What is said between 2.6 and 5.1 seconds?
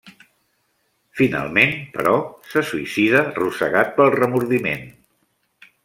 suïcida rosegat pel remordiment.